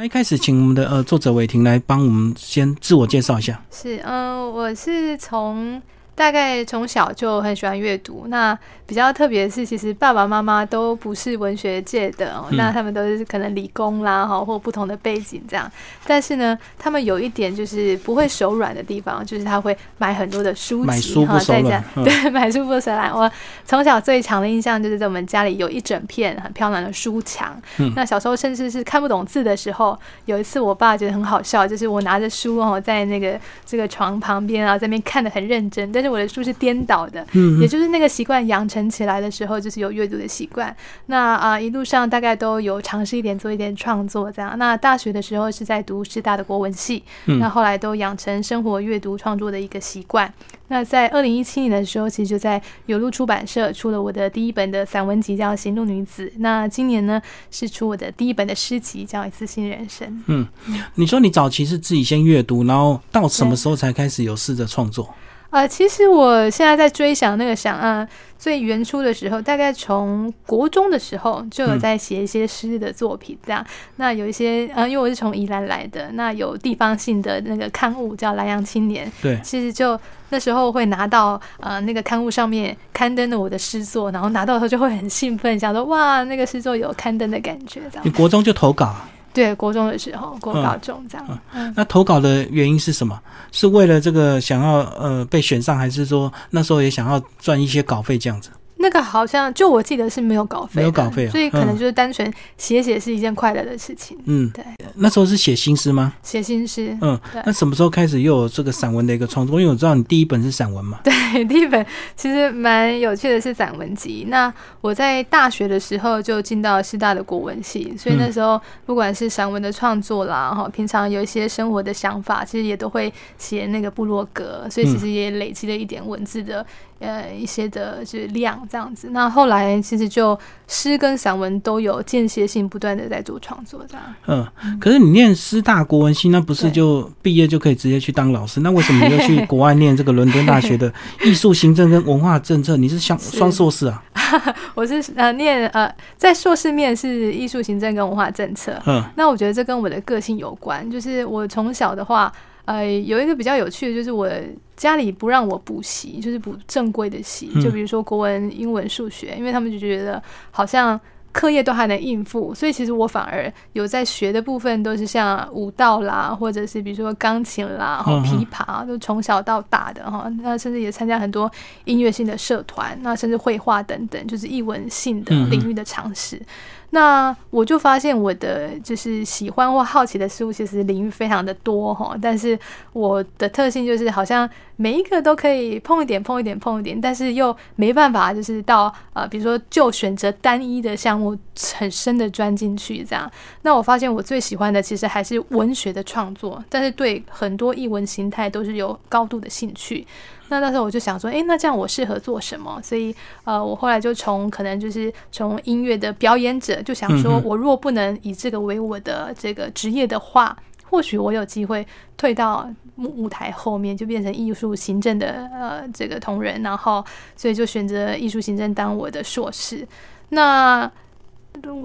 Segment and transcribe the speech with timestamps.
[0.00, 3.62] 那一开始，请我们的呃作者伟霆来帮我们先自我介绍一下。
[3.70, 5.82] 是，嗯，我是从。
[6.20, 8.26] 大概从小就很喜欢阅读。
[8.28, 15.70] 那比较特别的是，其实爸爸妈妈都不是文学界的哦，那他们都是可能理工啦，哈，或不同的背景这样。
[16.06, 23.10] 但是呢，他们有一点就是不会手软的地方，就是他会买很多的书籍哈，在家对 买书不手软。
[23.10, 23.30] 我
[23.64, 27.58] 从小最强的印象就是在我们家里有一整片 很漂亮的书墙。
[27.96, 36.09] 那小时候甚至是看不懂字的时候，有一次我爸觉得很好笑，就是我拿着书哦，在那个这个床旁边啊，在那边看的很认真，但是。
[36.10, 40.74] 我的书是颠倒的，嗯，也就是那个习惯养成起来的时候，就是有阅读的习惯。
[41.06, 44.58] 那啊，一路上大概都有尝试一点做一点创作这样。
[44.58, 50.32] 那大学的时候是在读师大的国文系，那后来都养成生活阅读创作的一个习惯。
[50.70, 56.26] 那在二零一七年的时候，其实就在有路出版社出了我的第一本的散文集，叫《行路女子》。
[56.38, 57.20] 那今年呢，
[57.50, 60.08] 是出我的第一本的诗集，叫《一次性人生》。
[60.26, 60.46] 嗯，
[60.94, 65.12] 你说你早期是自己先阅读，然后到什么时候才开始有试着创作？
[65.50, 68.06] 呃，其实我现在在追想那个想啊，
[68.40, 73.64] 最原初的时候，大概从国中的时候就有在写一些诗的作品，这样。
[73.96, 88.02] 那有一些呃，因为我是从宜兰来的，那有地方性的那个刊物叫《南阳青年》，对，其实就那时候会拿到呃那个刊物上面刊登的我的诗作，然后拿到的时候就会很兴奋，想说哇，那个诗作有刊登的感觉，这样。
[88.04, 88.96] 你国中就投稿？
[89.32, 91.38] 对，国中的时候，国高中这样。
[91.74, 93.20] 那投稿的原因是什么？
[93.52, 98.50] 是为了这个想要呃被选上，还是说那时候也想要赚一些稿费这样子？
[98.82, 104.18] 那个好像就我记得是没有稿费，没有稿费，所以可能就是单纯写写是一件快乐的事情。
[104.24, 104.64] 嗯，对。
[104.94, 106.14] 那时候是写新诗吗？
[106.22, 106.96] 写新诗。
[107.02, 109.60] 嗯，那什么时候开始又有这个散文的一个创作？
[109.60, 110.98] 因为我知道你第一本是散文嘛。
[111.04, 111.84] 对，第一本
[112.16, 114.26] 其实蛮有趣的是散文集。
[114.28, 126.64] 那我在大学的时候就进到师大的国文系，所以那时候不管是散文的创作啦，哈，平常有一些生活的想法，其实也都会写那个部落格，所以其实也累积了一点文字的。
[127.00, 129.08] 呃，一些的就是量这样子。
[129.10, 130.38] 那后来其实就
[130.68, 134.04] 诗跟散文都有间歇性不断的在做创作这样。
[134.26, 138.60] 嗯，可是你念师大国文系，那不是就毕业就可以直接去当老师？
[138.60, 140.92] 那为什么你又去国外念这个伦敦大学的
[141.24, 142.76] 艺术行政跟文化政策？
[142.76, 144.02] 你是双 双硕士啊？
[144.76, 148.78] 我是呃念呃在硕士面是艺术行政跟文化政策。
[148.86, 152.30] 嗯，那我觉得这跟我的个性有关，就是我从小的话。
[152.70, 154.30] 呃，有一个比较有趣的，就是我
[154.76, 160.22] 家里不让我补习，就是补正规的习，就比如说国文、英文、数学，因为他们就觉得
[160.52, 160.98] 好像
[161.32, 171.50] 课业都还能应付，所以其实我反而有在学的部分都是像舞蹈啦，或者是比如说钢琴啦、琵琶，都从小到大的哈，那甚至也参加很多
[171.86, 176.40] 音乐性的社团，那甚至绘画等等，就是艺文性的领域的尝试。
[176.90, 182.16] 那我就发现我的就是喜欢或好奇的事物，其实领域非常的多哈。
[182.20, 182.58] 但是
[182.92, 191.36] 我的特性就是好像每一个都可以碰一点，碰一点，碰一点，但是又没办法就是到呃，比如说就选择单一的项目
[191.78, 193.30] 很深的钻进去这样。
[193.62, 200.04] 那我发现我最喜欢的其实还是文学的创作，但是对很多译文形态都是有高度的兴趣。
[200.52, 202.80] 那那时候我就想说，哎，那这样我适合做什么？
[202.82, 203.14] 所以，
[203.44, 211.86] 呃，我后来就从可能就是从音乐的表演者，就想说，我若不能以这个为我的这个职业的话，或许我有机会
[212.16, 216.62] 退到舞台后面，就变成艺术行政的呃这个同仁。
[216.62, 217.04] 然后，
[217.36, 219.86] 所以就选择艺术行政当我的硕士。
[220.30, 220.90] 那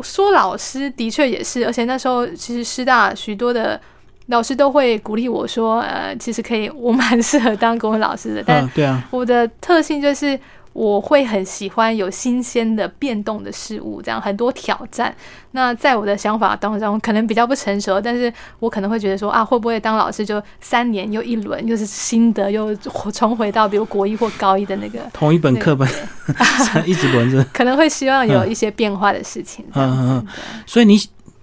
[0.02, 3.80] 说老师的确也是，而且那时候其实师大许多的。
[4.30, 8.44] 老师都会鼓励我说：“呃，其实可以，我蛮适合当国文老师的。
[8.44, 10.40] 但对啊，我的特性就是
[10.76, 15.16] 我会很喜欢有新鲜的变动的事物，这样很多挑战。
[15.52, 25.88] 那在我的想法当中，可能比较不成熟，但是我可能会觉得说啊，会不会当老师就三年又一轮，又是新的，又重回到比如国一或高一的那个 同一本课本，
[26.86, 29.64] 一直轮着，可能会希望有一些变化的事情。
[29.76, 30.28] 嗯嗯嗯，
[30.66, 31.00] 所以你。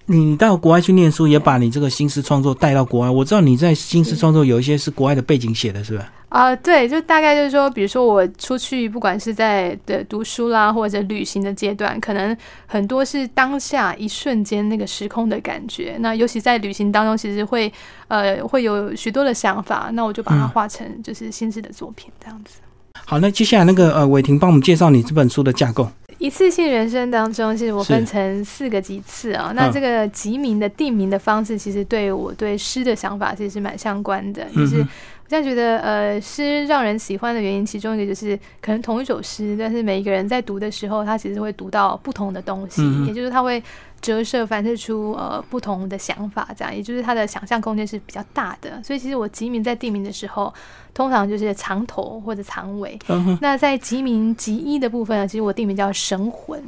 [0.06, 3.08] 你到国外去念书，也把你这个新诗创作带到国外。
[3.08, 6.12] 我知道你在新诗创作有一些是国外的背景写的，是吧？
[6.28, 12.34] 啊，对，就大概就是说，比如说我出去，不管是在的读书啦，或者旅行的阶段，可能
[12.66, 15.96] 很多是当下一瞬间那个时空的感觉。
[16.00, 17.70] 那尤其在旅行当中，其实会
[18.08, 22.60] 呃会有许多的想法，那我就把它画成就是新诗的作品这样子。
[23.04, 25.86] 好，那接下来那个呃伟霆帮我们介绍你这本书的架构。
[26.22, 29.52] 一次性人生当中，其实我分成四个级次啊。
[29.56, 34.46] 那这个集名的定名的方式，其实对我对诗的想法其实是蛮相关的。
[34.54, 34.86] 就是我
[35.28, 43.60] 现在觉得，呃，诗让人喜欢的原因，其中一个就是可能同一首诗，但是每一个人在读的时候，他其实会读到不同的东西，也就是他会。
[44.02, 48.82] 折射反射出呃不同的想法，这样也就是它的想象空间是比较大的。
[48.82, 50.52] 所以其实我集名在地名的时候，
[50.92, 52.98] 通常就是藏头或者藏尾。
[53.40, 56.60] 那在集名集一的部分呢，其实我地名叫神魂。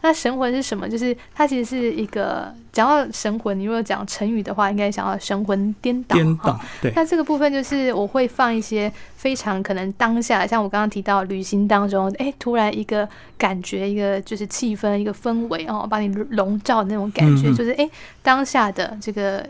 [0.00, 0.88] 那神魂是什么？
[0.88, 6.14] 就是它其实是一个讲到神魂，你如果讲成语的话，应该想到神魂颠倒。
[6.14, 6.92] 颠倒，对。
[6.94, 13.06] 那这个部分就是我会放一些非常可能当下，像我刚刚提到旅行当中，哎，突然一个
[13.36, 17.90] 感觉，一个就是气氛，一个氛围哦，把你笼罩的那种感觉，就是哎，
[18.22, 19.44] 当下的这个。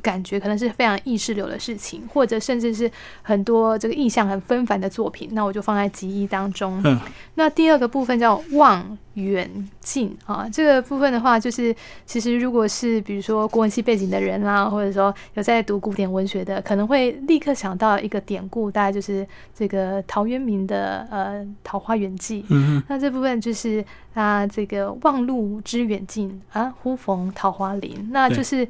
[0.00, 2.90] 感觉可能是非常意识流的事情，或者甚至是
[3.22, 6.80] 很多这个意象很纷繁的作品，那我就放在集一当中。
[6.84, 6.98] 嗯，
[7.34, 9.48] 那第二个部分叫望远
[9.80, 11.74] 镜啊，这个部分的话，就是
[12.06, 22.42] 其实如果是比如说国文系背景的人啦，或者说有在读古典文学的，可能会立刻想到一个典故，大概就是这个陶渊明的呃《桃花源记》。
[22.48, 28.66] 嗯那这部分就是啊，这个望路之远近啊，忽逢桃花林，那就是。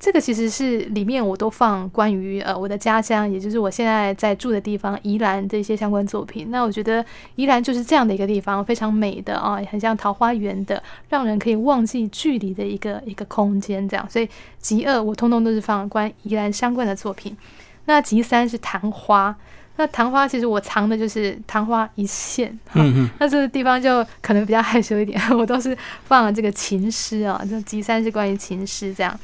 [0.00, 6.50] 这个其实是里面我都放关于呃我的家乡，也就是我现在在住的地方宜兰这些相关作品。
[6.50, 7.04] 那我觉得
[7.36, 13.86] 宜兰就是这样的一个地方，非常美的啊，很像桃花源的，让人可以忘记距离的一个一个空间。
[13.86, 14.26] 这样，所以
[14.58, 17.36] 集二我通通都是放关宜兰相关的作品。
[17.84, 19.36] 那集三是昙花，
[19.76, 22.50] 那昙花其实我藏的就是昙花一现。
[22.72, 23.10] 嗯嗯。
[23.18, 27.44] 那这个地方就可能比较害羞一点， 我都是放了这个情诗啊。
[27.50, 29.14] 就集三是关于情诗这样。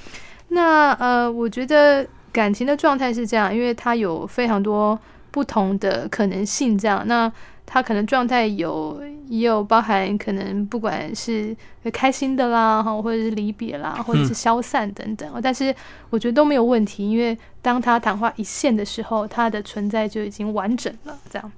[0.49, 4.99] 那呃，我觉得感情的状态是这样，因为它有非常多
[5.31, 6.79] 不同的可能性。
[6.79, 7.31] 这样，那
[7.67, 11.55] 它可能状态有也有包含可能不管是
[11.93, 15.29] 开心的啦，哈，或者是离别啦，或者是消散等等。
[15.43, 15.75] 但是
[16.11, 21.19] 我觉得都没有问题，因为当他昙花一现的时候，它的存在就已经完整了。
[21.29, 21.53] 这样，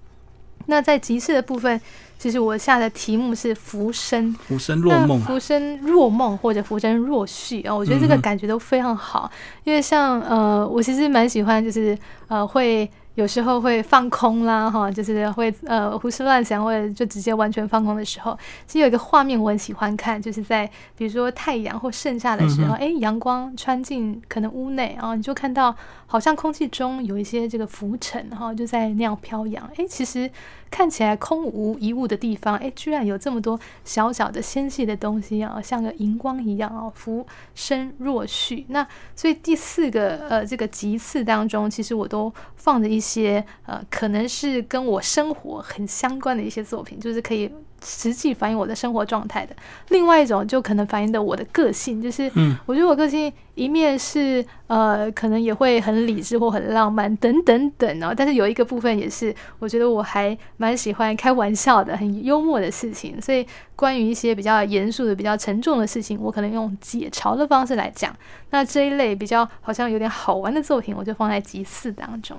[0.67, 1.81] 那在集市的部分。
[2.19, 9.31] 其实我下的题目是“浮生”，浮生若梦，浮生若梦或者浮生若絮啊，我觉得这个感觉都非常好，
[9.65, 12.91] 因为像呃，我其实蛮喜欢，就是呃会。
[13.19, 25.75] 有时候会放空啦，哈，就是会呃胡思乱想，或者就直接完全放空的时候，其实有一个画面我很喜欢看，就是在比如说太阳或盛夏的时候，哎，阳光穿进可能屋内啊，你就看到
[26.06, 30.31] 好像空气中有一些这个浮尘，哈，就在那样飘扬，哎，其实
[30.70, 37.26] 看起来空无一物的地方，哎，居然有这么多小小的纤细的东西啊，像个荧光一样啊，浮
[37.56, 38.65] 生若絮。
[38.69, 38.87] 那
[39.17, 43.07] 所以第四个呃这个集次当中，其实我都放着一些。
[43.10, 47.50] 些呃，可能是跟我生活很相关的一些作品，就是可以。
[47.84, 49.54] 实际反映我的生活状态的，
[49.88, 63.46] 另外一种就可能反映的我的个性，就是，嗯，我觉得我个性一面是呃，可能也会很理智或很浪漫等等等哦，但是有一个部分也是，我觉得我还蛮喜欢开玩笑的，很幽默的事情，所以
[63.76, 68.14] 关于一些比较严肃的、比较沉重的事情，我可能用解嘲的方式来讲。
[68.50, 72.36] 那这一类比较好像有点好玩的作品，我就放在集四当中。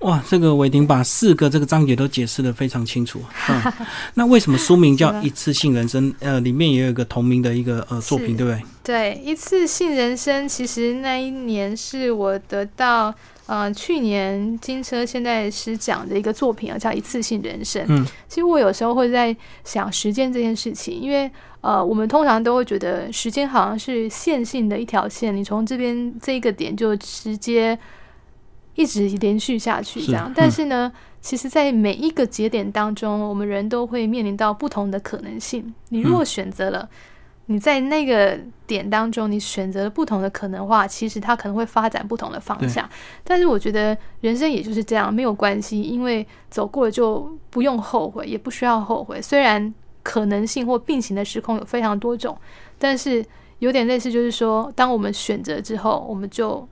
[0.00, 3.20] 哇，这个我已经把四个这个章节都解释的非常清楚。
[4.14, 4.79] 那为什么书？
[4.80, 8.62] 名叫一次性人生，呃，里面也有一个同名的一个呃作品，对不对？
[8.82, 13.14] 对，一次性人生，其实那一年是我得到
[13.46, 17.84] 呃去年金车现在是讲的一个作品啊，叫一次性人生。
[17.88, 21.30] 嗯，其实我有时候会在想时间这件事情，因为
[21.60, 27.78] 呃，我们通常都会觉得时间好像是线性的一条线，你从这边这个点就直接
[28.74, 30.92] 一直连续下去这样，但是呢。
[31.22, 35.74] 其实，在每一个节点当中，我们人都会面临到不同的可能性。
[35.90, 36.88] 你如果选择了
[37.44, 42.88] 你在那个点当中，你选择了不同的可能话，其实它可能会发展不同的方向。
[43.22, 49.20] 但是，我觉得人生也就是这样，没有关系，因为走过了就不用后悔，也不需要后悔。
[49.20, 52.34] 虽然可能性或并行的时空有非常多种，
[52.78, 53.22] 但是
[53.58, 56.66] 有点类似，就是说，当我们选择之后，我们就。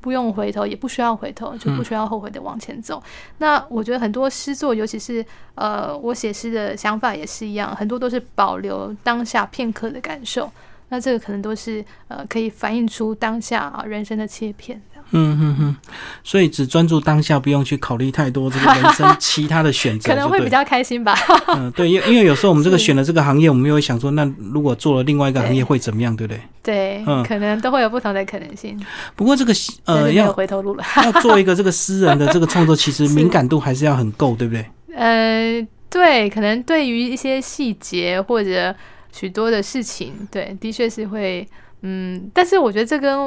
[0.00, 3.02] 不用回头，也不需要回头，就不需要后悔的往前走。
[3.38, 5.24] 那我觉得很多诗作，尤其是
[5.54, 10.50] 呃，我写诗的想法也是一样，很多都是保留当下片刻的感受。
[10.90, 14.80] 那这个可能都是呃，可以反映出当下啊人生的切片。
[15.10, 15.76] 嗯哼哼，
[16.22, 21.14] 所以只专注当下，不用去考虑太多这个人生其他的选择，可能会比较开心吧。
[21.56, 26.40] 嗯，对，因因为有时候我们这个选了这个行业，我们又会想说，那如果做了另外一个行业会怎么样，对不对？
[26.62, 28.78] 对，嗯，可能都会有不同的可能性。
[29.16, 34.66] 不过这个呃，要回头路了， 要做一个这个私人的这个创作，其实 敏感度还是要很够，对不对？
[34.94, 38.74] 呃，对，可能对于一些细节或者
[39.12, 41.48] 许多的事情，对，的确是会，
[41.82, 43.18] 嗯，但是我觉得这跟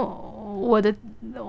[0.60, 0.93] 我的。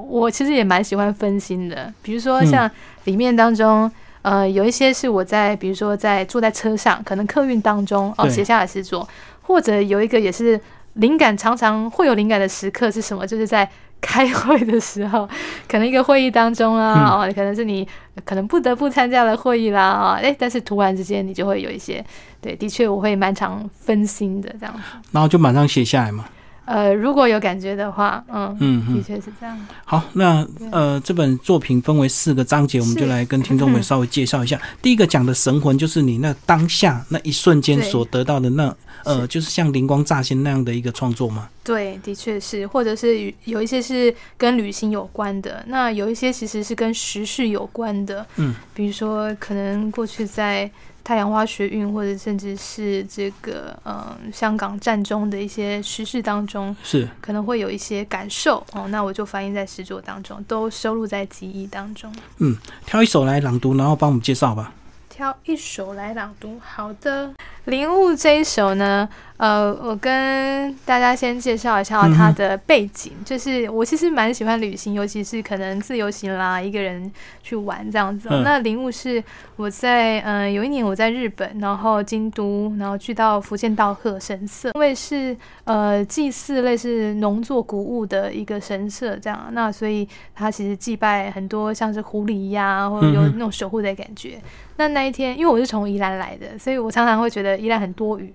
[0.08, 2.70] 我其实也蛮喜欢分心的，比如说像
[3.04, 3.90] 里面当中，
[4.20, 9.08] 呃，有一些是我在，比如说在坐在车上，可能客运当中哦写下来是做，
[9.40, 10.60] 或者有一个也是
[10.94, 13.26] 灵感常常会有灵感的时刻是什么？
[13.26, 13.68] 就是在
[14.00, 15.28] 开会的时候，
[15.66, 17.88] 可能一个会议当中啊，哦，可能是你
[18.24, 22.04] 可能不得不参加了会议啦啊，哎，但是突然之间你就会有一些，
[22.40, 24.80] 对，的确我会蛮常分心的这样子，
[25.12, 26.26] 然后就马上写下来嘛。
[26.72, 29.58] 呃，如果有感觉的话，嗯嗯，的确是这样。
[29.84, 34.58] 好，那呃，这本作品分为四个章节，我们就来跟听众们稍微介绍一下。
[34.80, 38.74] 第一个讲的神魂，就是你那当下那一瞬间所得到的那
[39.04, 41.46] 呃，就是像灵光乍现那样的一个创作吗？
[41.62, 50.70] 对，的确是，或者是有一些是跟旅行有关的，那有一些其实是跟时事有关的，嗯，比如说可能过去在。
[51.04, 62.12] 太阳花学运，或者甚至是这个嗯香港战中的一些时事当中，是可能会有一些感受哦，那我就反映在诗作当中，都收录在集忆当中。
[62.38, 62.56] 嗯，
[62.86, 64.72] 挑一首来朗读，然后帮我们介绍吧。
[65.08, 67.28] 挑一首来朗读，好的，
[67.64, 69.08] 《灵雾》这一首呢。
[69.42, 77.10] 呃，我跟大家先介绍一下它的背景，就是我其实蛮喜欢旅行，尤其是可能自由行啦，一个人
[77.42, 78.28] 去玩这样子。
[78.44, 79.20] 那灵物是
[79.56, 94.40] 我在嗯有一年我在日本，然后京都，然后去到福建道贺神社，因为是呃祭祀类似农作谷物的一个神社这样，那所以他其实祭拜很多像是狐狸呀，或者有那种守护的感觉。
[94.76, 98.32] 那那一天，因为我是从宜兰来的，所以我常常会觉得宜兰很多雨。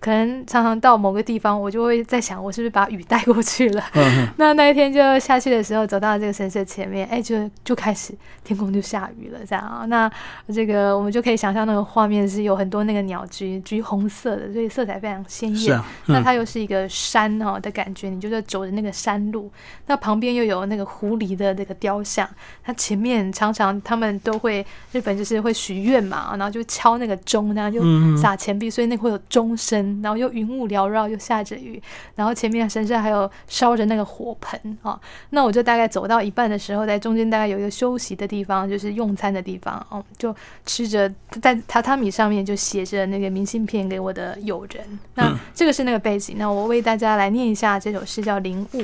[0.00, 3.82] 可能常常到某个地方，我就会在想，我是不是把雨带过去了？
[4.36, 9.84] 那那一天就下去的时候，走到这个神社前面，哎，就就开始天空就下雨了，这样啊。
[9.86, 10.10] 那
[10.52, 15.80] 这个我们就可以想象那个画面是有很多那个鸟居，橘红色的，所以色彩非常鲜艳。
[16.06, 19.50] 那它又是一个山哦的感觉，你就在走着那个山路，
[19.86, 22.28] 那旁边又有那个狐狸的那个雕像，
[22.62, 27.82] 它前面常常他们都会日本就是会许愿嘛，然后就敲那个钟，然后就
[28.16, 29.85] 撒钱币，所以那会有钟声。
[30.02, 31.82] 然后又云雾缭绕，又下着雨，
[32.14, 35.00] 然后前面身上还有烧着那个火盆啊。
[35.30, 41.08] 那我就大概走到一半的时候，在中间大概有一个休息的地方，就是用餐的地方哦，就吃着
[41.42, 44.98] 在榻榻米上面就写着那个明信片给我的友人。
[45.14, 46.36] 那这个是那个背景。
[46.38, 48.80] 那我为大家来念一下这首诗，叫《灵雾》，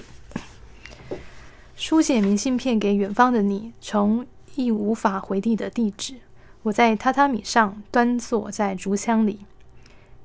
[1.77, 6.15] 书写明信片给远方的你，从亦无法回地的地址。
[6.63, 9.41] 我在榻榻米上端坐在竹箱里。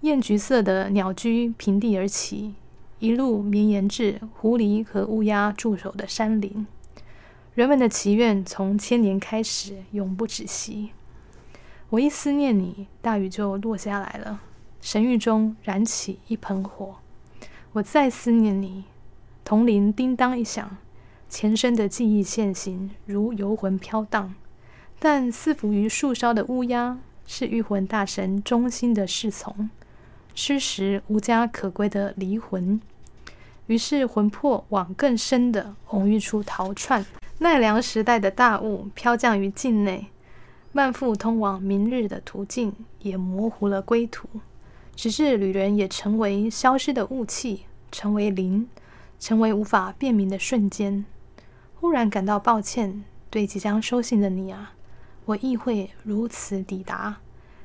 [0.01, 2.53] 艳橘色的鸟居平地而起，
[2.99, 6.67] 一路绵延至狐狸和乌鸦驻守的山林。
[7.55, 10.91] 人们的祈愿从千年开始，永不止息。
[11.89, 14.39] 我一思念你，大雨就落下来了。
[14.79, 16.97] 神域中燃起一盆火。
[17.73, 18.83] 我再思念你，
[19.43, 20.77] 铜铃叮当一响，
[21.27, 24.35] 前生的记忆现形，如游魂飘荡。
[24.99, 29.69] 但伺伏于树梢的乌鸦，是御魂大神忠心的侍从。
[30.37, 32.79] 吃食无家可归的离魂，
[33.65, 37.03] 于是魂魄往更深的红玉处逃窜。
[37.39, 40.09] 奈良时代的大雾飘降于境内，
[40.71, 44.29] 漫复通往明日的途径也模糊了归途，
[44.95, 48.69] 直至旅人也成为消失的雾气，成为灵，
[49.19, 51.03] 成为无法辨明的瞬间。
[51.79, 54.73] 忽然感到抱歉，对即将收信的你啊，
[55.25, 57.17] 我亦会如此抵达，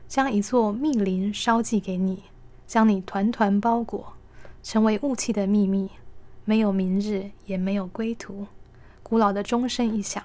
[0.09, 2.23] 将一座密林捎寄给你。
[2.73, 4.15] 将你团团包裹，
[4.63, 5.91] 成为雾气的秘密。
[6.47, 8.47] 没有明日，也没有归途。
[9.03, 10.23] 古老的钟声一响，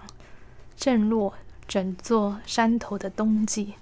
[0.78, 1.34] 震落
[1.68, 3.74] 整座山头的冬季。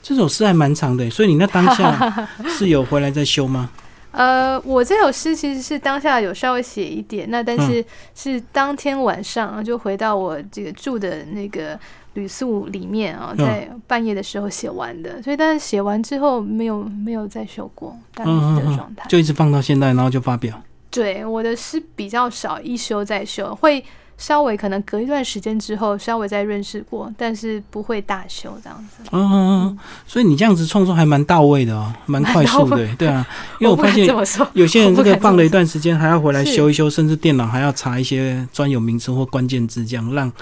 [0.00, 3.70] 这首诗还蛮长的，所以你那当下 是有回来再修吗？
[4.12, 7.84] 呃，我这首诗其实是当下有稍微写一点，那但是
[8.14, 11.76] 是当天晚上就回到我这个住的那个。
[12.16, 20.60] 旅宿里面啊，在半夜的时候写完的，所以但是写完之后没有没有再修过，当时的状态就一直放到现在，然后就发表。
[20.90, 23.84] 对，我的诗比较少一修再修，会
[24.16, 29.02] 稍微可能隔一段时间之后稍微再认识过，但是不会大修这样子。
[29.12, 29.34] 嗯嗯
[29.66, 33.26] 嗯，所以你这样子创作还蛮到位的哦，蛮快 速的，对啊。
[33.60, 34.06] 因为我发现
[34.54, 40.32] 有些人 这个放了一段时间，还要回来修一修，甚至电脑还要查一些专有名词或关键字，这样让。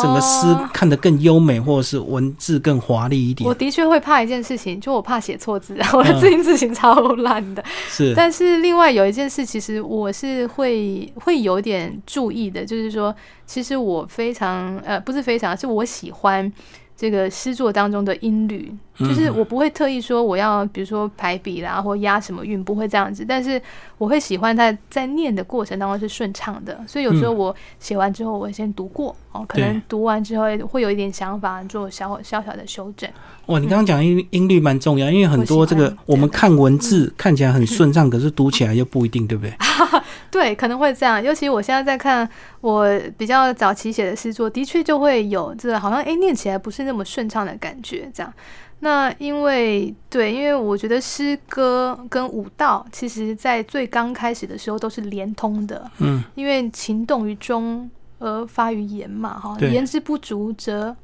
[0.00, 3.48] 整个诗看得更优美，或者是文字更华丽一点。
[3.48, 7.64] 我的确会怕一件事情，就我怕写错字， 我的字音字形超烂的。
[7.88, 13.14] 是，但是另外有一件事，其实我是会会有点注意的，就是说，
[13.46, 16.52] 其实我非常呃，不是非常，是我喜欢
[16.96, 23.24] 这个诗作当中的音律，就是我不会特意说我要，比如说排比啦，或押什么韵，不会这样子。
[23.26, 23.60] 但是
[23.98, 33.10] 我会喜欢它在念的过程当中是顺畅的，所以有时候我写完之后，我会先读过哦，可能读完之后会有一点想法，做小小小的修正。
[33.46, 39.52] 哇，你刚刚讲音音律蛮重要，因为很多这个我们看文字看起来很顺畅，可是读起来又不一定，对不对？
[40.34, 41.22] 对，可能会这样。
[41.22, 42.28] 尤其我现在在看
[42.60, 46.82] 我比较早期写的诗作，的确就会有这个好像哎念起来不是。
[46.82, 48.32] 那么顺畅的感觉，这样。
[48.80, 55.90] 那因为对，因为我觉得诗歌跟舞蹈，其实在最刚开始的时候都是连通的。
[55.98, 57.88] 嗯，因为情动于中
[58.18, 60.94] 而发于言嘛，哈，言之不足则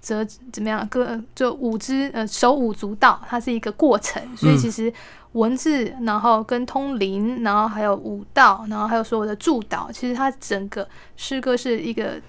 [0.00, 0.86] 则怎么样？
[0.88, 4.22] 歌就舞之呃手舞足蹈，它是一个过程。
[4.36, 4.92] 所以其实
[5.32, 12.20] 文字，然后跟通灵，然后还有舞蹈，然后还有所有的助导，其实它整个诗歌是一个。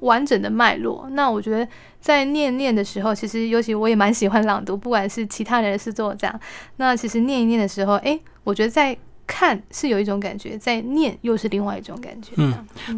[0.00, 1.68] 完整的脉络，那我觉得
[2.00, 6.40] 在念念的时候，其实尤其我也蛮喜欢朗读，不管是其他人是做这样，
[6.76, 12.32] 那其实念一念的时候，哎，我觉得在看是有一种感觉，在念又是另外一种感觉。
[12.36, 12.52] 嗯，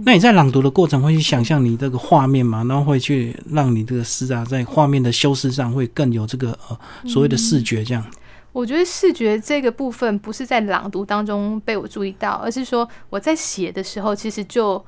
[0.05, 2.65] 那你在朗读的过程会去想象你这个画面吗？
[2.69, 6.79] 然后会去让你这个诗啊，在画面的修饰上会更有这个呃
[7.09, 8.05] 所谓的视觉这样。
[8.53, 14.85] 我觉得视觉这个部分不是在朗读当中被我注意到，而是说我在写的时候，其实就。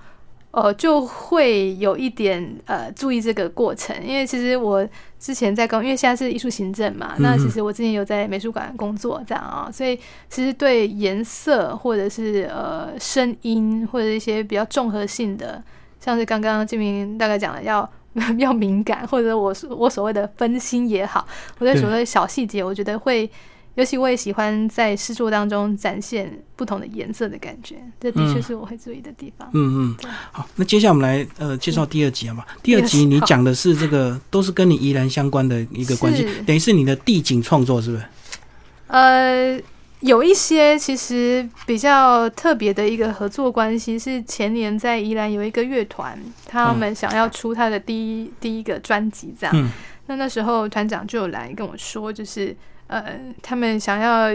[0.52, 4.88] 呃，就会有一点呃注意这个过程，因为其实我
[5.18, 9.98] 之前在工，因为现在是艺术行政嘛，那其实我之前有在美术馆工作这样啊，所以
[10.30, 15.62] 其实对颜色或者是呃声音或者一些比较综合性的，
[16.00, 17.86] 像是刚刚金明大概讲的要
[18.38, 21.26] 要敏感，或者我我所谓的分心也好，
[21.58, 23.30] 我在所谓的小细节，我觉得会。
[23.76, 29.46] 尤其我也喜欢在诗作当中展现不同的颜色的感觉，这的确是我会注意的地方。
[29.52, 32.44] 嗯嗯，好，那接下来我们来呃介绍第二集好吗？
[32.62, 38.04] 第二集你讲的是这个都是跟你宜兰相关的一个关系，等于是你的地景创作是不是？
[38.86, 39.60] 呃，
[40.00, 49.70] 有一些其实比较特别的一个合作关系是前年在宜兰有一个乐团，他们想要出他的第一第一个专辑，这样。
[50.06, 52.56] 那那时候团长就来跟我说，就是。
[52.88, 54.28] 呃，他们想要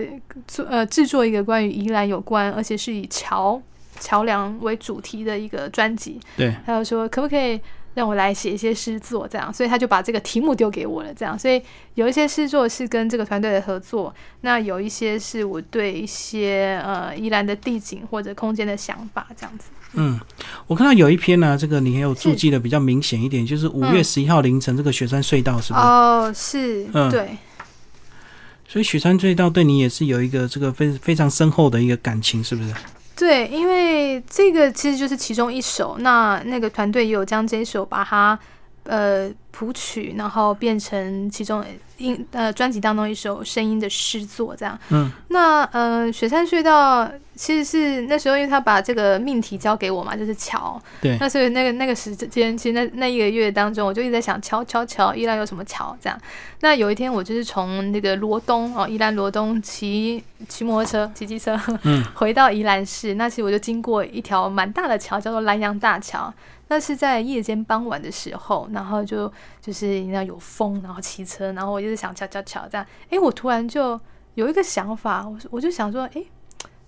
[0.48, 3.62] 做呃制作一个关于宜兰有关，而且是以桥
[4.00, 6.20] 桥梁为主题的一个专辑。
[6.36, 7.60] 对，还有说可不可以
[7.93, 11.14] 让我来写一些诗作，这样，所以他就把这个题目丢给我了。
[11.14, 11.61] 这样，所以
[11.96, 19.70] 有一些诗作是跟这个团队的合作，那有一些是我对一些呃宜兰的地景或者空间的想法，这样子。
[19.94, 20.18] 嗯，
[20.68, 25.85] 我看到有一篇呢，这个你也有注记的比较明显一点，就是五月十一号凌晨这个雪山隧道，是不是？
[25.85, 27.37] 哦，是，嗯，对。
[28.72, 32.74] 所以雪山隧道对你也是有一个这个非非常深厚的一个感情，是不是？
[33.18, 38.40] 对，因为这个其实就是其中一首，那那个团队也有将这首把它
[38.92, 41.64] 呃谱曲，然后变成其中。
[41.98, 44.75] 音呃，专辑当中一首声音的诗作，这样。
[44.90, 50.82] 嗯，那呃，雪山隧道其实是那时候，因为他把这个命题交给我嘛，就是桥。
[51.00, 51.16] 对。
[51.20, 56.20] 那所以那个那个时间，其实那那一个月当中，我就一直在想桥桥桥，宜兰有什么桥这样。
[56.62, 63.14] 那有一天，我就是从那个罗东哦，宜兰罗东骑骑摩托车、骑机车， 嗯，回到宜兰市。
[63.14, 66.34] 那其实我就经过一条蛮大的桥，叫做南洋大桥。
[66.72, 69.29] 那是在夜间傍晚的时候，然后就
[69.60, 72.88] 就是你知道有风，然后骑车，然后我就是想敲敲敲这样。
[73.10, 74.00] 哎，我突然就
[74.36, 76.24] 有一个想法，我我就想说，哎，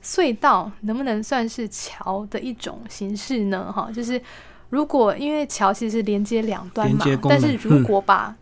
[0.01, 3.73] 隧道能不能算是桥的一种形式呢？
[3.75, 4.21] 哈，就是
[4.69, 8.33] 如果因为桥其实是连接两端嘛，但是如果把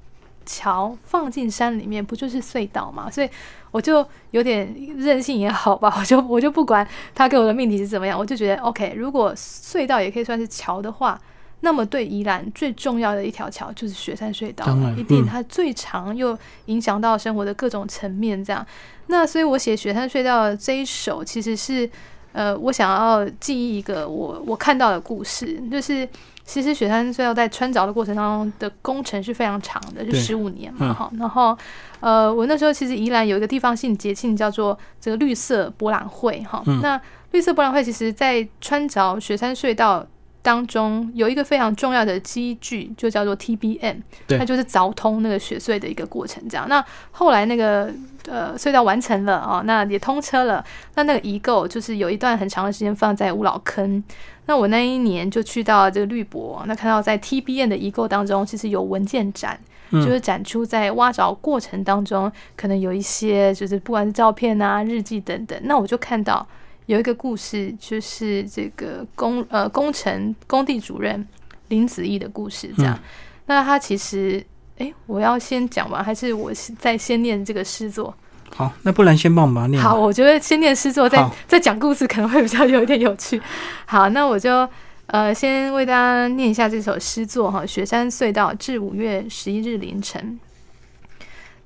[0.45, 3.09] 桥放进山里面，不就是隧道嘛？
[3.09, 3.27] 所以
[3.71, 8.93] 我就有点任性也好吧， 我就我就不管他给我的命题是怎么样，我就觉得 OK。
[8.95, 11.19] 如果隧道也可以算是桥的话。
[11.63, 14.65] 那么对宜兰最重要的一条桥就是雪山隧道，
[14.97, 18.43] 一定它最长又影响到生活的各种层面。
[18.43, 18.65] 这样，
[19.07, 21.87] 那所以我写雪山隧道这一首，其实是
[22.33, 26.07] 呃，我想要记忆一个我我看到的故事，就是
[26.43, 31.11] 其实雪山隧道在穿凿的过程当中的工程是非常长的，是十五年嘛哈。
[31.19, 31.55] 然后
[31.99, 36.63] 呃，我那时候其实宜兰有一个地方性节庆叫做这个绿色博览会哈。
[36.81, 36.99] 那
[37.33, 40.03] 绿色博览会其实在穿凿雪山隧道。
[40.41, 46.41] 当中有一个非常重要的机具，就叫做 TBM，它就是凿通那个雪隧的一个过程。
[46.49, 47.93] 这样，那后来那个
[48.27, 50.63] 呃隧道完成了啊，那也通车了。
[50.95, 54.03] 那那个遗构就是有一段很长的时间放在五老坑。
[54.47, 59.59] 那我那一年就去到这个绿博，那看到在 TBM 的遗构当中，其实有文件展，
[59.91, 65.59] 就是展出在挖凿过程当中，可能有一些就是不管是照片啊、日记等等。
[65.63, 66.45] 那我就看到。
[66.91, 71.25] 有一个故事，就是这个工呃工程工地主任
[71.69, 72.99] 林子毅的故事，这样。
[73.45, 74.45] 那他其实
[74.77, 78.13] 哎，我要先讲完，还是我再先念这个诗作？
[78.53, 79.81] 好，那不然先帮我们念。
[79.81, 83.41] 好，我觉得先念诗作，再再讲故事可能会比较有一点有趣。
[83.85, 84.67] 好，那我就
[85.05, 90.37] 呃先为大家念一下这首诗作哈，《雪山隧道至五月十一日凌晨》。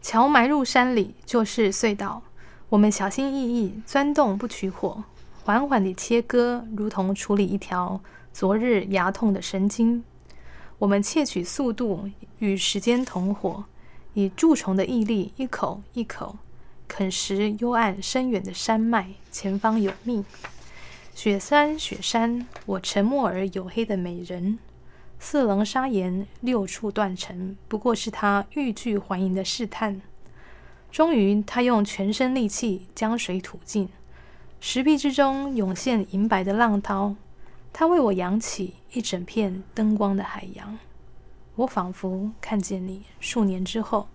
[0.04, 2.22] 桥埋入山里就是隧道，
[2.70, 5.04] 我们小心翼翼钻洞不取火，
[5.46, 8.02] 缓缓地切割，如同处理一条
[8.34, 10.04] 昨日牙痛的神经。
[10.80, 13.66] 我们窃取速度与时间同伙，
[14.16, 16.38] 以蛀虫的毅力一口一口。
[16.88, 20.26] 啃食幽暗深远的山脉，前方有命。
[21.14, 24.58] 雪山，雪山，我沉默而黝黑的美人。
[25.20, 30.02] 四棱砂岩，六处断层，不过是他欲拒还迎的试探。
[30.92, 33.90] 终于，他用全身力气将水吐尽，
[34.67, 37.13] 石壁之中涌现银白的浪涛。
[37.71, 40.80] 它为我扬起一整片灯光的海洋。
[41.58, 44.08] 我仿佛看见你数年之后。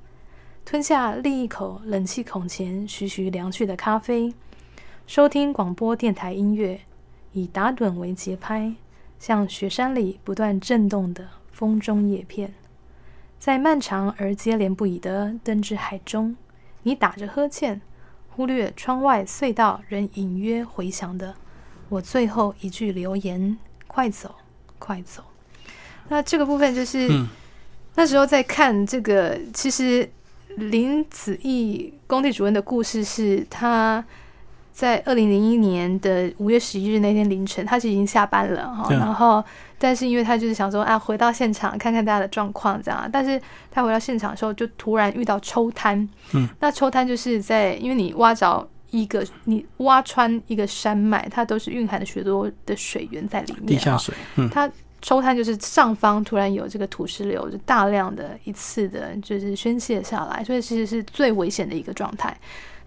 [0.64, 4.34] 吞下另一口冷气孔前徐徐凉去的咖啡，
[5.06, 6.80] 收听广播电台音乐，
[7.32, 8.74] 以打盹为节拍，
[9.20, 12.52] 像雪山里不断震动的风中叶片，
[13.38, 16.36] 在漫长而接连不已的灯之海中，
[16.82, 17.80] 你打着呵欠，
[18.40, 21.34] 忽略窗外隧道仍隐约回响的
[21.90, 24.34] 我最后一句留言：快走，
[24.78, 25.22] 快走。
[26.08, 27.06] 那这个部分就是
[27.96, 30.10] 那时候在看这个，其实。
[30.56, 34.04] 林子毅工地主任的故事是，他
[34.72, 39.44] 在二零零一年的五月十一日那天凌晨，他是已经下班了哈，然后
[39.78, 54.70] 但是因为他就是想说啊，回到现场看看大家的状况这样，但是他回到现场的时候就突然遇到抽滩，嗯，那抽滩就是在因为你挖着一个，你挖穿一个山脉，它都是蕴含了许多的水源在里面，地下水，嗯，它。
[55.02, 62.36] 抽滩就是上方突然有这个土石流，就大量的一次的，就是宣泄下来，所以其实是最危险的一个状态。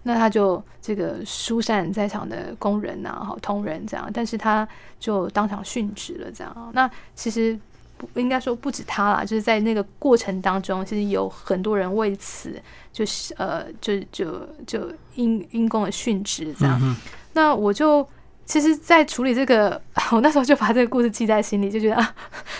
[0.04, 4.66] 那他就这个疏散在场的工人呐，好同仁这样，但是他
[5.00, 6.70] 就当场殉职了这样。
[6.72, 7.58] 那其实
[7.98, 12.62] 不应该说不止他啦，就是在那个过程当中，其实有很多人为此
[12.92, 16.96] 就是呃，就就就因因公而殉职这样。
[17.32, 18.08] 那我就。
[18.46, 19.80] 其实，在处理这个，
[20.12, 22.14] 我那时候就把这个故事记在心里，就觉得 啊，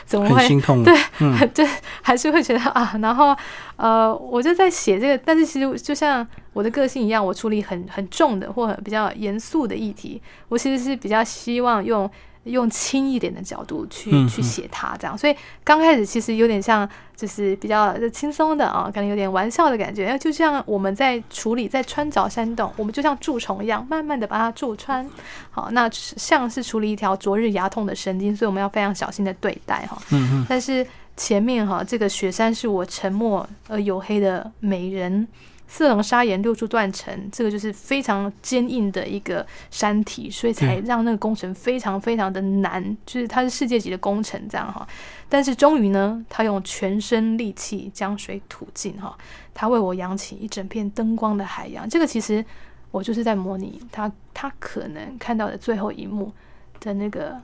[0.06, 0.82] 怎么会心痛？
[0.82, 0.94] 对，
[1.54, 1.68] 对，
[2.02, 2.96] 还是会觉得啊。
[3.02, 3.36] 然后，
[3.76, 12.10] 呃，我就在写这个，但是其实就像我的个性一样，我处理很很重的或比较严肃的议题，我其实是比较希望用。
[12.44, 20.16] 用轻一点的角度去去写它，这样，所以刚开始其实有点像，就是比较轻松的啊，可能有点玩笑的感觉。
[20.18, 25.08] 就像我们在处理在穿凿山洞，我们就像蛀虫一样，慢慢的把它蛀穿。
[25.50, 29.96] 好，那像是处理一条昨日牙痛的神经，所以我们要非常小心的对待哈。
[30.10, 30.46] 嗯嗯。
[30.48, 35.26] 但是前面哈，这个雪山是我沉默而黝黑的美人。
[35.66, 44.86] 四棱砂岩六柱断层，这个就是非常坚硬的一个山体，所以才让那个工程非常非常的难，就是它是世界级的工程这样哈。
[45.28, 49.16] 但是终于呢，他用全身力气将水吐尽哈，
[49.52, 51.88] 他为我扬起一整片灯光的海洋。
[51.88, 52.44] 这个其实
[52.92, 56.32] 我就是在模拟他他可能看到的最后一幕
[56.78, 57.36] 的那个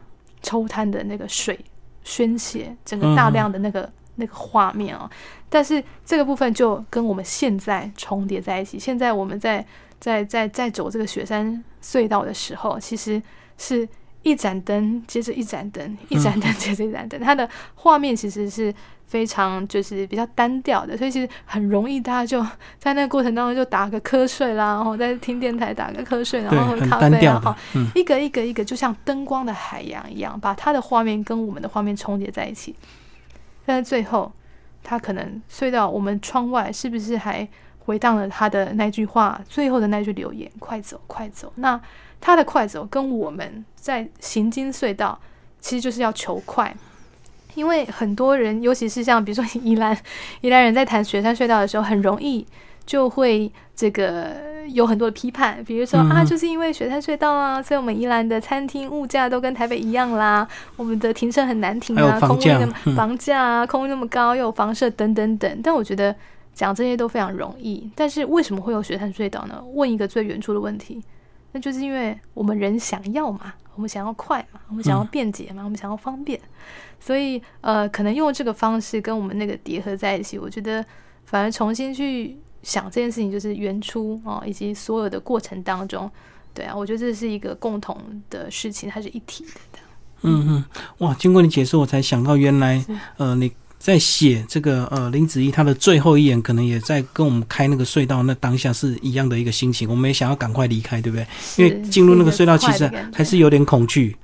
[0.43, 1.59] 抽滩的那个水
[2.05, 3.91] 宣泄，整个大量的那个。
[4.21, 5.11] 那个画面哦，
[5.49, 8.79] 但是这个部分就跟我们现在重叠在一起。
[8.79, 9.67] 现在我们在
[9.99, 13.21] 在在在走这个雪山隧道的时候，其实
[13.59, 13.89] 是
[14.23, 18.73] 一盏灯接着一盏灯，一盏灯接着一盏灯，它的画面其实是
[19.07, 22.47] 非常就是比较单调的，所以其实很容易大家就
[22.79, 27.57] 在那个过程当中就打个瞌睡啦，然后在听电台打个瞌睡，然后喝咖啡啊，哈，
[27.95, 32.75] 一个一个一个就像灯光的海洋一样，把它的画面跟我们的画面重叠在一起。
[33.71, 34.33] 但是最后，
[34.83, 37.47] 他可能隧道，我们窗外是不是还
[37.79, 39.41] 回荡了他的那句话？
[39.49, 41.81] 最后的那句留言：“快走，快走。”那
[42.21, 45.17] 他的快走跟我们在行经隧道，
[45.61, 46.75] 其实就是要求快。
[47.55, 49.97] 因为很多人，尤其是像比如说宜兰，
[50.41, 52.45] 宜兰人在谈雪山隧道的时候，很容易
[52.85, 54.60] 就会这个。
[54.73, 60.47] 有很多的批判，比如说啊，就是因为雪山隧道啊，所以我们宜兰的餐厅物价都跟台北一样啦。
[60.77, 65.61] 我们的停车很难停啊，空那么房价啊，空那么高，又有房舍等等等。
[65.63, 66.15] 但我觉得
[66.55, 69.63] 讲这些都非常容易，但是为什么会有雪山隧道呢？
[69.75, 71.03] 问一个最原初的问题，
[71.53, 76.39] 那就是因为我们人想要嘛，我们想要快嘛，我们想要便捷嘛，我们想要方便，
[76.99, 80.85] 所以呃，可能用这个方式跟我们那个叠合在一起，我觉得
[81.25, 82.39] 反而重新去。
[82.63, 86.11] 想这件事情就是原初啊，以及所有的过程当中，
[86.53, 87.97] 对啊，我觉得这是一个共同
[88.29, 89.79] 的事情，它是一体的。
[90.23, 90.65] 嗯嗯，
[90.99, 91.15] 哇！
[91.15, 92.85] 经过你解释，我才想到原来，
[93.17, 99.89] 呃，你在写这个呃林子怡他的最后一眼，可能也在跟我们开那个隧道那当下是一样的一个心情。
[99.89, 101.27] 我们也想要赶快离开，对不对？
[101.57, 104.15] 因为进入那个隧道其实还是有点恐惧。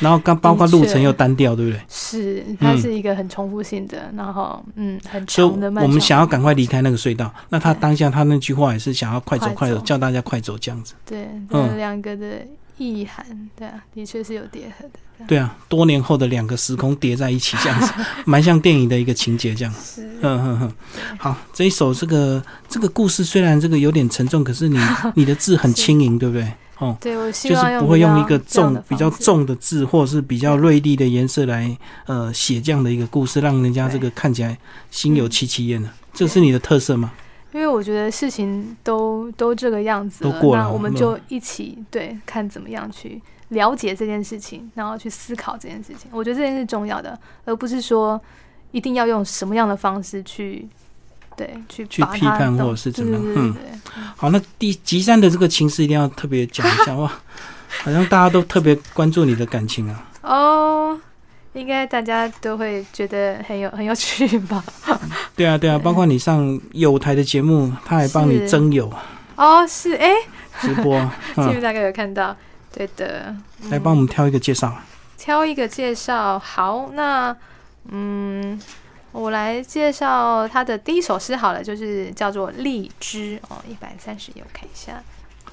[0.00, 1.80] 然后刚包括路程又单调，对不对？
[1.88, 5.68] 是，它是一个很重复性的，然后嗯很长的。
[5.80, 10.94] 我们想要赶快离开那个隧道，那他当下他那句话也是想要快走快走，叫大家快走这样子。
[11.06, 12.44] 对，嗯，两个的。
[12.78, 13.24] 意涵，
[13.56, 14.98] 对啊，的确是有叠合的。
[15.26, 17.92] 对啊，多年后的两个时空叠在一起，这样子，
[18.26, 19.74] 蛮像电影的一个情节，这样。
[19.74, 20.72] 是，嗯哼哼。
[21.18, 24.78] 好，这一首这个这个故事虽然这个有点沉重，可是你
[25.14, 26.52] 你的字很轻盈，对不对？
[26.78, 31.74] 哦，对，我希望就是不会用一个重比较重的字，或者是比较锐利的颜色来
[32.06, 34.58] 呃写这样的一个故事，让人家这个看起来
[34.90, 35.88] 心有戚戚焉的。
[36.12, 37.12] 这是你的特色吗？
[37.54, 46.10] 因为我觉得事情都都这个样子了，那我们就一起对看怎么样去了解这件事情，然后去思考这件事情。
[46.10, 48.20] 我觉得这件事重要的，而不是说
[48.72, 50.66] 一定要用什么样的方式去
[51.36, 53.22] 对去去批判或者是怎么样。
[53.36, 53.54] 嗯，
[54.16, 57.06] 好，那第吉山的这个情势一定要特别讲一下哇，
[57.84, 60.08] 好像大家都特别关注你的感情啊。
[60.22, 61.00] 哦。
[61.52, 64.62] 应该大家都会觉得很有很有趣吧？
[65.34, 68.92] 对啊，对啊，包括你上有台的节目，他还帮你征友
[69.36, 70.12] 哦，是哎，
[70.60, 71.00] 直播，
[71.34, 72.36] 记不大概有看到，
[72.76, 73.34] 对的。
[73.70, 74.76] 来帮我们挑一个介绍，
[75.16, 76.38] 挑一个介绍。
[76.38, 77.34] 好，那
[77.88, 78.60] 嗯，
[79.12, 85.02] 我来介绍他的第一首诗好了，就是叫做《荔枝》哦，一百三十页，我看一下，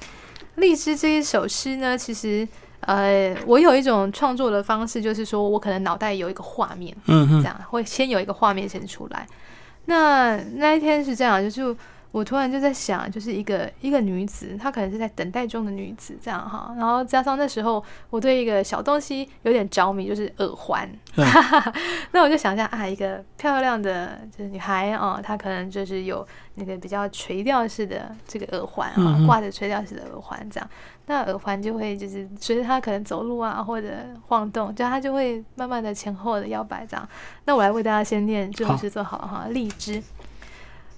[0.56, 2.46] 荔枝》这一首诗呢，其实。
[2.86, 9.26] 呃，我有一种创作的方式，就是说我可能脑袋有一个画面，嗯这样会先有一个画面先出来。
[9.86, 11.74] 那那一天是这样，就是
[12.14, 16.72] 我突然就在想，就是一个一个女子，她可能是在等待中的女子，这样哈。
[16.78, 20.88] 然后加上那时候我对一个小东西有点着迷，就是耳环。
[22.12, 26.24] 那我就想象啊，一个漂亮的就是女孩啊，她可能就是有
[26.54, 30.70] 那个比较垂钓式的这个耳环啊，挂着垂钓式的耳环这样。
[31.06, 33.88] 那耳环就会就是随着她可能走路啊或者
[34.28, 37.08] 晃动，就她就会慢慢的前后的摇摆这样。
[37.44, 39.46] 那我来为大家先念这首诗做好了哈。
[39.50, 40.00] 荔枝，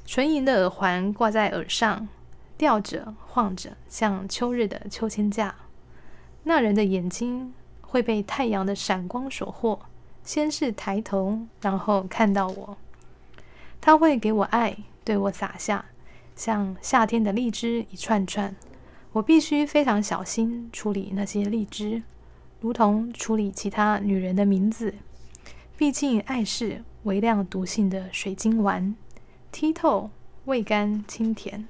[0.07, 2.09] 纯银的耳环挂在耳上，
[2.57, 5.55] 吊着晃着，像秋日的秋千架。
[6.45, 9.81] 那人的眼睛会被太阳的闪光所惑，
[10.23, 12.79] 先是抬头，然后看到我。
[13.81, 15.87] 他会给我爱，对我洒下，
[16.37, 18.55] 像夏天的荔枝一串串。
[19.13, 22.03] 我必须非常小心处理那些荔枝，
[22.61, 24.95] 如同处理其他女人的名字。
[25.77, 28.95] 毕竟爱是微量毒性的水晶丸，
[29.57, 30.11] 剔透、
[30.45, 31.67] 味甘、清甜。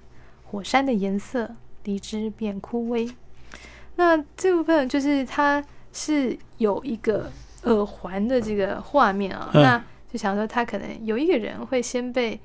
[0.51, 3.14] 火山的颜色，荔枝变枯萎。
[3.94, 7.31] 那这部分就是它是有一个
[7.62, 9.79] 耳环的这个画面啊，那
[10.12, 12.40] 就想说他可能有一个人会先被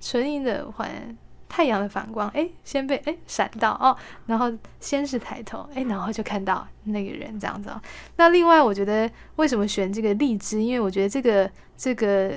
[0.00, 1.14] 纯银的环。
[1.52, 3.90] 太阳的反光，哎，先被哎闪到哦，
[4.26, 7.68] 然后先是抬头，哎，然后就看到那个人这样子。
[8.14, 10.62] 那另外，我觉得为什么选这个荔枝？
[10.62, 12.34] 因为我觉得这个这个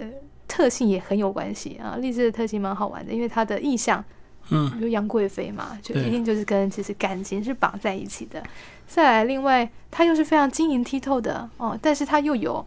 [0.53, 1.97] 特性也很有关系啊。
[1.99, 4.03] 荔枝的特性蛮好玩的，因为它的意象，
[4.51, 8.43] 嗯，比如杨贵妃嘛，就一定就是跟其实感情是绑在一起的。
[8.85, 12.63] 再来，另外它又是非常晶莹剔透的哦，但是它又有。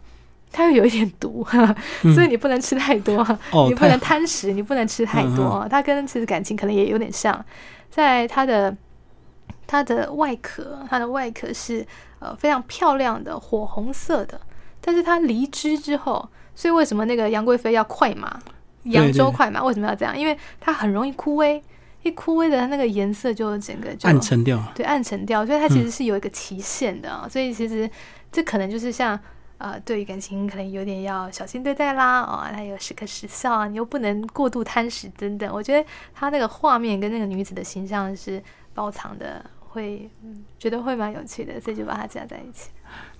[0.49, 1.45] 它又有一点毒，
[2.15, 3.21] 所以你不能吃太多，
[3.67, 5.67] 你不能贪食，你不能吃太多。
[5.69, 7.45] 它跟其实感情可能也有点像，
[7.89, 8.73] 在它的
[9.67, 11.85] 它的外壳，它的外壳是
[12.19, 14.39] 呃非常漂亮的火红色的，
[14.79, 18.39] 但是它离枝之后，所以为什么那个杨贵妃要快马，
[18.83, 20.17] 扬州快马为什么要这样？
[20.17, 21.61] 因为它很容易枯萎，
[22.01, 27.27] 一枯萎的那个颜色就整个就暗沉掉，对，暗沉掉，所以它其实是有一个期限的啊。
[27.29, 27.87] 所以其实
[28.31, 29.17] 这可能就是像。
[29.59, 35.51] 呃，对于感情可能有点要小心对待啦，哦，它有时刻时效啊，你又不能过度贪食等等。
[35.51, 38.39] 我觉得他那个画面跟那个女子的形象是
[38.75, 40.07] 包藏的，会
[40.59, 42.69] 觉得会蛮有趣的，所以就把它加在一起。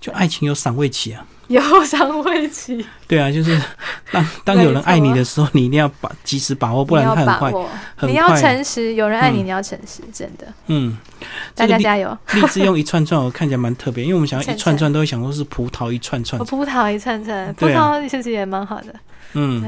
[0.00, 2.84] 就爱情有赏味期啊，有赏味期。
[3.08, 3.60] 对啊，就是
[4.12, 7.52] 当当有人爱你的时候，你一定要把及时把握，不然他很快。
[8.02, 10.46] 你要诚实，有人爱你，你要诚实，真的。
[10.66, 10.96] 嗯，
[11.54, 12.16] 大家加油。
[12.34, 16.38] 荔枝用一串串，我看起来蛮特别，因为我们想要一串串，都会想说是葡萄一串串。
[16.44, 18.94] 葡萄一串串，葡萄其实也蛮好的。
[19.32, 19.60] 嗯，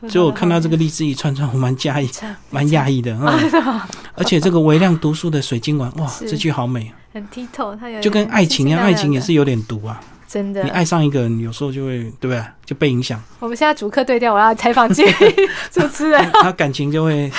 [0.00, 0.08] 对。
[0.08, 2.10] 所以我看到这个荔枝一串串，我蛮讶异，
[2.50, 3.86] 蛮讶异的 啊。
[4.14, 6.90] 而且这个微量毒素的水晶丸，哇，这句好美。
[7.14, 9.98] 很剔透，他有就跟爱情一样，爱情也是有点毒啊。
[10.26, 12.44] 真的，你爱上一个人，有时候就会对不对？
[12.66, 13.22] 就被影响。
[13.38, 15.04] 我们现在主客对调，我要采访这
[15.70, 17.30] 主持人， 他感情就会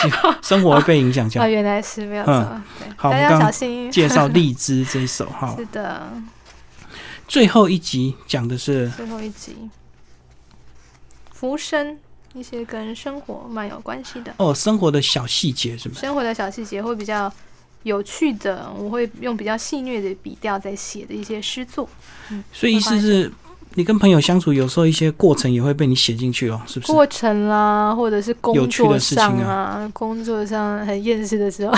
[0.42, 1.28] 生活会被影响。
[1.44, 2.62] 啊，原来是没有错。
[2.96, 3.92] 好，大家小心。
[3.92, 5.54] 介绍荔枝这一首哈。
[5.58, 6.08] 是的。
[7.28, 9.70] 最后一集讲的是最后一集。
[11.34, 11.98] 浮生
[12.34, 15.96] 一些跟生活蛮有关系的哦，生活的小细节是吗？
[16.00, 17.32] 生活的小细节会比较
[17.86, 21.88] 有趣的，我会用比较戏谑的笔调在写的一些诗作。
[22.30, 23.32] 嗯，所以意思是。
[23.78, 26.93] 你跟朋友相处，有时候一些过程也会被你写进去哦，是不是？
[26.93, 31.74] 过程啦，或者是工作上啊，工作上很厌世的时候，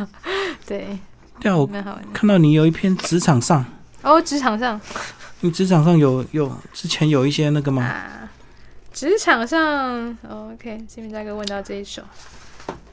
[0.66, 0.98] 对。
[1.40, 1.68] 对啊，我
[2.14, 3.62] 看到你有一篇职场上
[4.00, 4.80] 哦，职场上，
[5.42, 7.92] 你职场上有有之前有一些那个吗？
[8.94, 12.00] 职场上，OK，新民大哥问到这一首，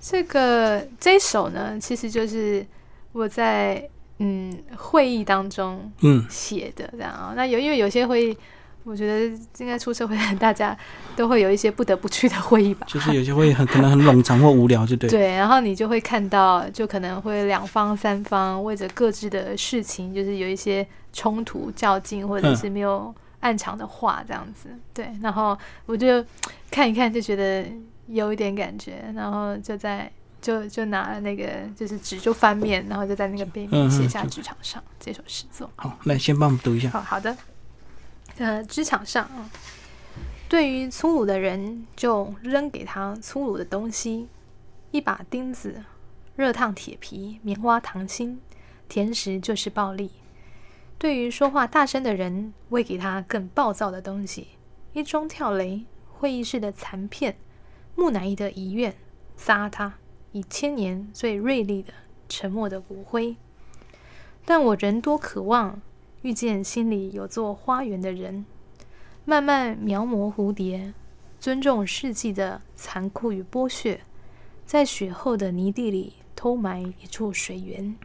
[0.02, 2.66] 这个这一首呢，其实就是
[3.12, 3.88] 我在。
[4.24, 8.38] 嗯，会议当中嗯写的这样啊，那有因为有些会议，
[8.84, 10.78] 我觉得应该出社会大家
[11.16, 12.86] 都会有一些不得不去的会议吧。
[12.88, 15.10] 就是有些会议很可能很冗长或无聊，就对。
[15.10, 24.70] 对，然后你就会看到，就可能会两方三方为着各自的事情，就是有一些冲突较劲，或者是没有暗场的话这样子。
[24.94, 26.24] 对，然后我就
[26.70, 27.66] 看一看，就觉得
[28.12, 30.12] 有一点感觉，然后就在。
[30.42, 35.70] 就就拿了那个就是纸就翻面，然后就在那个背面写下职场上这首诗作。
[35.76, 36.90] 好，来先帮我们读一下。
[36.90, 37.38] 好好的，
[38.40, 39.48] 呃，职场上啊，
[40.50, 44.30] 对于粗鲁的人，就扔给他粗鲁的东西：
[44.90, 45.84] 一把钉子、
[46.36, 48.42] 热烫铁皮、棉花糖心，
[48.90, 50.10] 甜食就是暴力。
[50.98, 54.48] 对于说话大声的人，喂给他更暴躁的东西：
[54.94, 57.38] 一桩跳雷、会议室的残片、
[57.96, 58.96] 木乃伊的遗愿，
[59.36, 59.96] 撒他。
[60.34, 61.92] 以千年最锐利的
[62.30, 63.36] 沉默的骨灰，
[64.46, 65.82] 但我仍多渴望
[66.22, 68.46] 遇见心里有座花园的人，
[69.26, 70.94] 慢慢描摹蝴蝶，
[71.38, 74.00] 尊重世纪的残酷与剥削，
[74.66, 77.98] 在雪后的泥地里偷埋一处水源。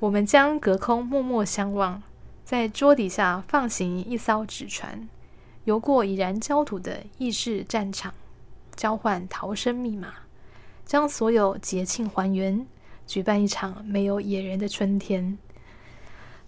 [0.00, 2.02] 我们将隔空默默相望，
[2.44, 5.08] 在桌底下放行一艘纸船，
[5.64, 8.12] 游过已然焦土的意识战场，
[8.76, 10.08] 交换逃生密码。
[10.86, 12.66] 将所有节庆还原，
[13.06, 15.36] 举办一场没有野人的春天。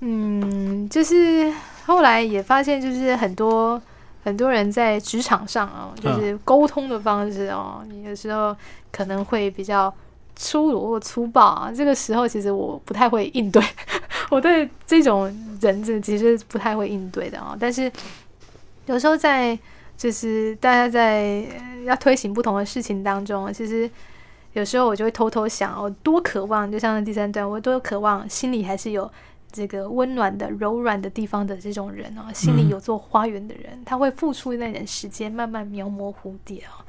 [0.00, 1.50] 嗯，就是
[1.86, 3.80] 后来也发现，就是很多
[4.22, 8.54] 很多人在职场上啊，就是沟通的方式哦，有时候
[8.92, 9.92] 可能会比较
[10.36, 11.72] 粗鲁或粗暴啊。
[11.74, 13.62] 这个时候，其实我不太会应对，
[14.30, 15.24] 我对这种
[15.62, 17.56] 人质其实不太会应对的啊。
[17.58, 17.90] 但是
[18.84, 19.58] 有时候在
[19.96, 21.44] 就是大家在
[21.84, 23.90] 要推行不同的事情当中，其实。
[24.52, 29.12] 有时候我就会偷偷想，我多渴望，就像第三段，我多渴望心里还是有
[29.52, 36.80] 这个温暖的、柔软的地方的这种人哦，心里有座花园的人，他会付出那点时间，慢慢描摹蝴蝶哦，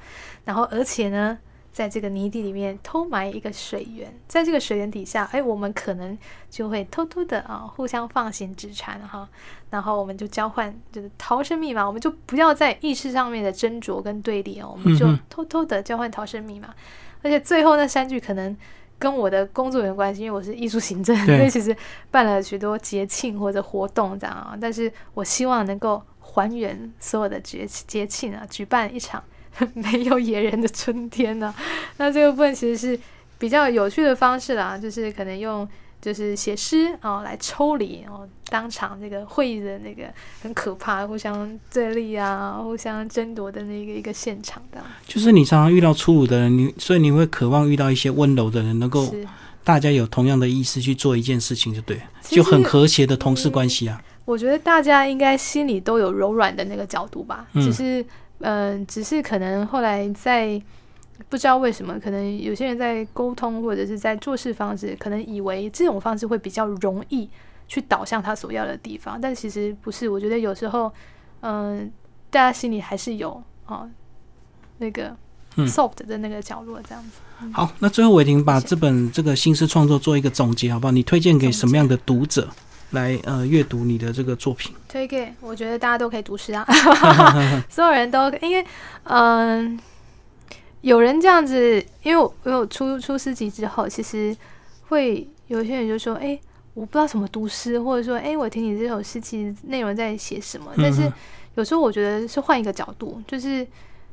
[0.45, 1.37] 然后而且呢，
[1.77, 6.17] 在这个泥地里面偷埋一个水源，在这个水源底下，哎，我们可能
[6.49, 9.29] 就会偷偷的啊，互相放行纸船哈，
[9.69, 16.73] 然后我们就交换就是逃生密码，我们就不要在意识上面的斟酌跟对立哦，我们就偷偷的交换逃生密码。
[17.21, 18.57] 而且最后那三句可能
[18.97, 21.77] 跟我的工作有关系，因为我是艺术行政，所以其实
[22.09, 24.57] 办了许多节庆或者活动这样啊。
[24.59, 29.23] 但是我希望能够还原所有的节节庆啊，举办一场
[29.73, 31.53] 没有野人的春天呢。
[31.97, 32.99] 那这个部分其实是
[33.37, 35.67] 比较有趣的方式啦，就是可能用。
[35.99, 40.03] 就是写诗哦，来抽离哦，当场这个会议的那个
[40.43, 44.79] 很可怕，互相对立啊，互相争夺的那个一个现场的。
[45.07, 49.11] 就是你常常遇到粗鲁的人，你所以你会渴望遇到一些温柔的人，能够
[49.63, 53.99] 大家有同样的意思去做一件事情，就对，就很和谐的同事关系啊。
[54.23, 58.05] 我觉得大家应该心里都有柔软的那个角度吧，只是
[58.39, 60.61] 嗯，只是可能后来在。
[61.29, 67.27] 不知道为什么，可能有些人在沟通或者是在做事方式，可能以为这种方式会比较容易
[67.67, 70.07] 去导向他所要的地方，但其实不是。
[70.07, 70.93] 我觉得有时候，
[71.41, 71.91] 嗯，
[72.29, 73.89] 大家心里还是有啊
[74.77, 75.13] 那个
[75.65, 77.17] soft 的那个角落这样子。
[77.51, 80.91] 好，那最后我已经把这本这个新诗创作做一个总结，好不好？
[80.91, 82.47] 你推荐给什么样的读者
[82.91, 84.73] 来呃阅读你的这个作品？
[84.87, 86.65] 推给我觉得大家都可以读诗啊，
[87.69, 88.65] 所有人都因为
[89.03, 89.79] 嗯。
[90.81, 94.33] 有人这样子，因为我因为我出出诗集之后，其实
[94.87, 96.39] 会有些人就说：“哎，
[96.75, 101.11] 我不知道怎么读诗，或者说，哎，我听你这首诗，其实内容在写什么？”但是
[101.55, 103.67] 有时候我觉得是换一个角度，就是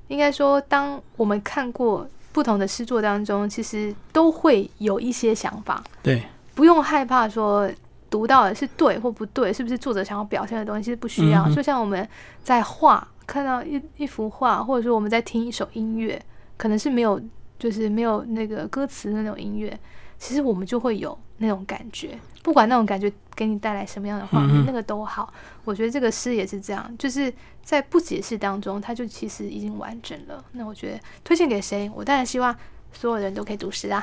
[0.08, 5.84] 应该说，当我们看过不同的诗作当中，其实都会有一些想法。
[6.02, 7.70] 对，不用害怕说
[8.14, 11.52] 读到的是对或不对，是不是作者想要表现的东西是不需要。
[11.52, 12.08] 就像我们
[12.44, 16.22] 在画，看到一一幅画，或者说我们在听一首音乐。
[16.56, 17.20] 可能是没有，
[17.58, 19.76] 就是没有那个歌词的那种音乐，
[20.16, 25.34] 其实我们就会有那种感觉，不管那种感觉给你带来什么样的画面，那个都好。
[25.64, 27.34] 我觉得这个诗也是这样，就是
[27.64, 30.44] 在不解释当中，它就其实已经完整了。
[30.52, 32.54] 那我觉得推荐给谁，我当然希望
[32.92, 34.00] 所有人都可以读诗啊，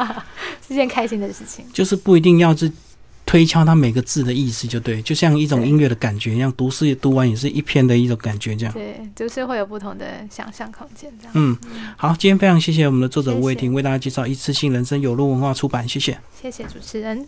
[0.60, 1.64] 是件开心的事情。
[1.72, 2.70] 就是不一定要是。
[3.26, 8.72] 推敲它每个字的意思就对，就像一种音乐的感觉一样，读诗读完也是一篇的一种感觉，这样。
[8.72, 11.32] 对，就是会有不同的想象空间，这样。
[11.34, 11.56] 嗯，
[11.96, 16.16] 好，今天非常谢谢我们的作者吴伟霆为大家介绍《一次性人生》有路文化出版，谢谢。
[16.40, 17.26] 谢谢主持人。